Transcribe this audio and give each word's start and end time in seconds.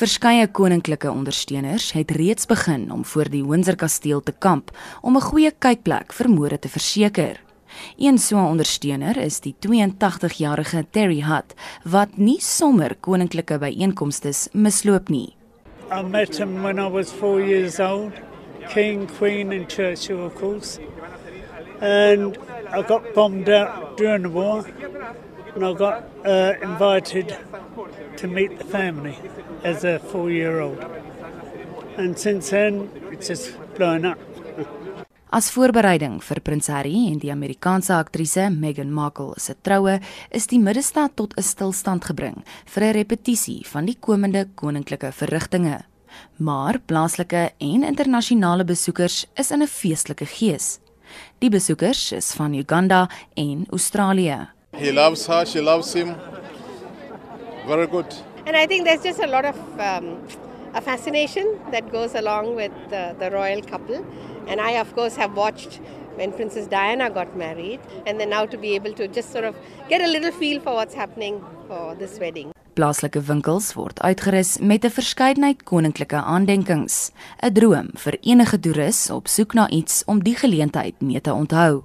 Verskeie 0.00 0.46
koninklike 0.48 1.10
ondersteuners 1.12 1.90
het 1.92 2.10
reeds 2.16 2.46
begin 2.48 2.86
om 2.88 3.02
voor 3.04 3.28
die 3.28 3.42
Windsor 3.44 3.76
kasteel 3.76 4.22
te 4.24 4.32
kamp 4.32 4.70
om 5.02 5.16
'n 5.16 5.20
goeie 5.20 5.50
kykplek 5.50 6.12
vir 6.12 6.28
môre 6.28 6.58
te 6.58 6.68
verseker. 6.68 7.36
Een 7.98 8.18
so 8.18 8.36
'n 8.36 8.50
ondersteuner 8.50 9.16
is 9.16 9.40
die 9.40 9.54
82-jarige 9.58 10.86
Terry 10.90 11.20
Hutt 11.20 11.54
wat 11.84 12.16
nie 12.16 12.40
sommer 12.40 12.96
koninklike 13.00 13.58
byeenkomste 13.58 14.32
misloop 14.52 15.08
nie. 15.08 15.36
I 15.92 16.02
met 16.02 16.38
him 16.38 16.62
when 16.62 16.78
I 16.78 16.88
was 16.88 17.12
4 17.12 17.44
years 17.44 17.78
old, 17.78 18.12
King, 18.72 19.06
Queen 19.18 19.52
and 19.52 19.68
Churchill 19.68 20.24
of 20.24 20.34
course. 20.34 20.80
And 21.80 22.38
I 22.72 22.82
got 22.82 23.02
bombed 23.14 23.48
out 23.48 23.96
during 23.98 24.22
the 24.22 24.30
war 24.30 24.64
and 25.54 25.64
I 25.64 25.72
got 25.74 26.04
uh, 26.24 26.54
invited 26.62 27.36
to 28.16 28.28
meet 28.28 28.58
the 28.58 28.64
family 28.64 29.16
as 29.64 29.84
a 29.84 29.98
4-year-old. 29.98 30.84
And 31.96 32.18
since 32.18 32.50
then 32.50 32.90
it's 33.10 33.28
just 33.28 33.56
blown 33.74 34.04
up. 34.04 34.18
As 35.30 35.46
voorbereiding 35.54 36.16
vir 36.26 36.40
Prins 36.42 36.66
Harry 36.74 37.04
en 37.06 37.20
die 37.22 37.30
Amerikaanse 37.30 37.94
aktrise 37.94 38.48
Meghan 38.50 38.90
Markle 38.90 39.38
se 39.38 39.54
troue, 39.62 40.00
is 40.34 40.48
die 40.50 40.58
middestad 40.58 41.14
tot 41.14 41.36
'n 41.38 41.42
stilstand 41.42 42.04
gebring 42.04 42.42
vir 42.66 42.82
'n 42.82 42.94
repetisie 42.94 43.62
van 43.64 43.86
die 43.86 43.94
komende 43.94 44.48
koninklike 44.56 45.12
verrigtinge. 45.12 45.84
Maar 46.38 46.80
plaaslike 46.80 47.52
en 47.58 47.84
internasionale 47.84 48.64
besoekers 48.64 49.26
is 49.36 49.50
in 49.50 49.62
'n 49.62 49.68
feestelike 49.68 50.26
gees. 50.26 50.80
Die 51.38 51.50
besoekers 51.50 52.12
is 52.12 52.32
van 52.32 52.54
Uganda 52.54 53.08
en 53.36 53.66
Australië. 53.70 54.59
He 54.80 54.92
loves 54.92 55.26
her, 55.26 55.44
she 55.44 55.60
loves 55.60 55.92
him. 55.92 56.16
Very 57.66 57.86
good. 57.86 58.06
And 58.46 58.56
I 58.56 58.66
think 58.66 58.84
there's 58.86 59.02
just 59.02 59.20
a 59.20 59.26
lot 59.26 59.44
of 59.44 59.56
um, 59.78 60.06
a 60.72 60.80
fascination 60.80 61.60
that 61.70 61.92
goes 61.92 62.14
along 62.14 62.54
with 62.56 62.72
the, 62.88 63.14
the 63.18 63.30
royal 63.30 63.60
couple. 63.62 64.04
And 64.48 64.58
I, 64.58 64.72
of 64.84 64.94
course, 64.94 65.16
have 65.16 65.36
watched 65.36 65.80
when 66.16 66.32
Princess 66.32 66.66
Diana 66.66 67.10
got 67.10 67.36
married, 67.36 67.80
and 68.06 68.18
then 68.18 68.30
now 68.30 68.46
to 68.46 68.56
be 68.56 68.74
able 68.74 68.94
to 68.94 69.06
just 69.06 69.32
sort 69.32 69.44
of 69.44 69.54
get 69.88 70.00
a 70.00 70.06
little 70.06 70.32
feel 70.32 70.60
for 70.60 70.74
what's 70.74 70.94
happening 70.94 71.44
for 71.68 71.94
this 71.94 72.18
wedding. 72.18 72.52
Plaaslike 72.74 73.20
winkels 73.28 73.74
word 73.76 74.00
uitgerus 74.00 74.58
met 74.60 74.84
'n 74.84 74.90
verskeidenheid 74.90 75.64
koninklike 75.64 76.16
aandenkings, 76.16 77.10
'n 77.42 77.52
droom 77.52 77.88
vir 77.94 78.16
enige 78.22 78.60
toerus 78.60 79.10
op 79.10 79.28
soek 79.28 79.54
na 79.54 79.68
iets 79.68 80.02
om 80.06 80.22
die 80.22 80.36
geleentheid 80.36 81.00
mee 81.00 81.20
te 81.20 81.32
onthou. 81.32 81.82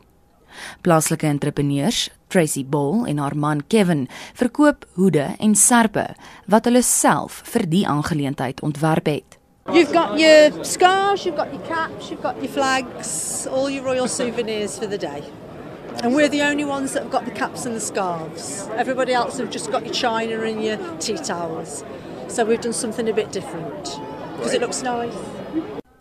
Plaaslike 0.81 1.27
entrepreneurs, 1.27 2.09
Tracy 2.35 2.65
Ball 2.67 3.05
en 3.07 3.17
haar 3.23 3.37
man 3.39 3.63
Kevin, 3.67 4.07
verkoop 4.35 4.83
hoede 4.99 5.29
en 5.39 5.55
serpe 5.55 6.09
wat 6.51 6.67
hulle 6.67 6.81
self 6.83 7.37
vir 7.53 7.63
die 7.71 7.85
aangeleentheid 7.87 8.59
ontwerp 8.59 9.07
het. 9.07 9.37
You've 9.71 9.93
got 9.93 10.19
your 10.19 10.51
scarves, 10.65 11.23
you've 11.23 11.37
got 11.37 11.53
your 11.53 11.63
caps, 11.63 12.09
you've 12.09 12.21
got 12.21 12.35
your 12.43 12.51
flags, 12.51 13.47
all 13.47 13.69
your 13.69 13.85
royal 13.85 14.07
souvenirs 14.07 14.77
for 14.77 14.89
the 14.89 14.97
day. 14.97 15.23
And 16.03 16.13
we're 16.13 16.27
the 16.27 16.41
only 16.41 16.65
ones 16.65 16.91
that 16.91 17.03
have 17.03 17.11
got 17.11 17.23
the 17.23 17.31
caps 17.31 17.65
and 17.65 17.73
the 17.73 17.79
scarves. 17.79 18.67
Everybody 18.75 19.13
else 19.13 19.37
have 19.37 19.49
just 19.49 19.71
got 19.71 19.85
your 19.85 19.93
china 19.93 20.41
and 20.43 20.61
your 20.61 20.77
tea 20.99 21.17
towels. 21.17 21.85
So 22.27 22.43
we've 22.43 22.59
done 22.59 22.73
something 22.73 23.07
a 23.07 23.13
bit 23.13 23.31
different 23.31 23.97
because 24.35 24.53
it 24.53 24.59
looks 24.59 24.83
nice. 24.83 25.15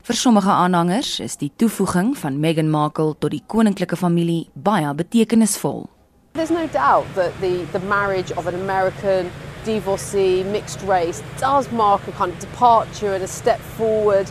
Vir 0.04 0.18
sommige 0.18 0.50
aanhangers 0.50 1.20
is 1.20 1.38
die 1.40 1.52
toevoeging 1.56 2.12
van 2.18 2.40
Meghan 2.40 2.68
Markle 2.68 3.14
tot 3.16 3.30
die 3.32 3.44
koninklike 3.46 3.96
familie 3.96 4.50
baie 4.52 4.90
betekenisvol. 4.94 5.86
There's 6.34 6.50
no 6.50 6.66
doubt 6.66 7.06
that 7.14 7.40
the, 7.40 7.62
the 7.66 7.78
marriage 7.78 8.32
of 8.32 8.48
an 8.48 8.56
American 8.56 9.30
divorcee, 9.64 10.42
mixed 10.42 10.80
race, 10.82 11.22
does 11.38 11.70
mark 11.70 12.08
a 12.08 12.10
kind 12.10 12.32
of 12.32 12.38
departure 12.40 13.14
and 13.14 13.22
a 13.22 13.28
step 13.28 13.60
forward 13.60 14.28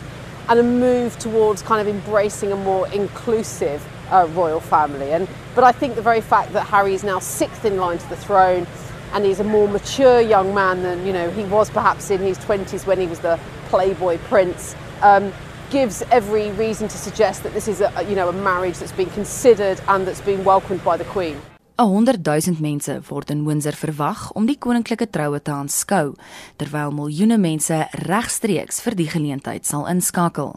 and 0.50 0.60
a 0.60 0.64
move 0.64 1.18
towards 1.18 1.62
kind 1.62 1.80
of 1.80 1.88
embracing 1.88 2.52
a 2.52 2.58
more 2.58 2.90
inclusive 2.90 3.82
uh, 4.12 4.28
royal 4.32 4.60
family. 4.60 5.14
And, 5.14 5.30
but 5.56 5.64
I 5.64 5.72
think 5.72 5.96
the 5.96 6.02
very 6.02 6.20
fact 6.20 6.52
that 6.52 6.66
Harry 6.66 6.94
is 6.94 7.06
now 7.06 7.20
sixth 7.20 7.64
in 7.64 7.78
line 7.78 8.00
to 8.00 8.10
the 8.10 8.18
throne 8.18 8.68
and 9.14 9.24
he's 9.24 9.40
a 9.40 9.46
more 9.46 9.70
mature 9.70 10.20
young 10.20 10.54
man 10.54 10.84
than 10.84 11.06
you 11.06 11.14
know 11.14 11.32
he 11.32 11.46
was 11.46 11.70
perhaps 11.70 12.12
in 12.12 12.20
his 12.20 12.38
20s 12.40 12.86
when 12.86 13.00
he 13.00 13.08
was 13.08 13.20
the 13.20 13.40
playboy 13.68 14.18
prince 14.28 14.76
um, 15.04 15.32
gives 15.70 16.02
every 16.12 16.52
reason 16.52 16.90
to 16.90 16.98
suggest 16.98 17.44
that 17.44 17.54
this 17.54 17.70
is 17.70 17.80
a 17.80 18.06
you 18.10 18.16
know 18.16 18.28
a 18.28 18.34
marriage 18.34 18.80
that's 18.80 18.92
been 18.92 19.10
considered 19.12 19.80
and 19.88 20.06
that's 20.06 20.22
been 20.22 20.44
welcomed 20.44 20.84
by 20.84 20.98
the 20.98 21.06
queen. 21.06 21.40
100 21.78 22.22
000 22.22 22.62
mense 22.62 23.02
word 23.10 23.32
in 23.34 23.46
Windsor 23.46 23.74
verwag 23.74 24.28
om 24.38 24.46
die 24.46 24.58
koninklike 24.62 25.08
troue 25.10 25.40
te 25.42 25.52
aanskou, 25.52 26.14
terwyl 26.62 26.94
miljoene 26.94 27.40
mense 27.42 27.80
regstreeks 28.06 28.82
vir 28.86 28.98
die 29.00 29.10
geleentheid 29.10 29.66
sal 29.66 29.88
inskakel. 29.90 30.54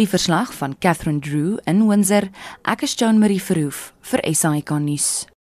Die 0.00 0.08
verslag 0.08 0.54
van 0.56 0.78
Catherine 0.80 1.20
Drew 1.20 1.58
in 1.68 1.84
Windsor, 1.88 2.30
ek 2.64 2.88
is 2.88 2.96
Joan 2.96 3.20
Marie 3.20 3.42
Verhoef 3.42 3.92
vir 4.08 4.24
SAK 4.32 4.78
nuus. 4.80 5.31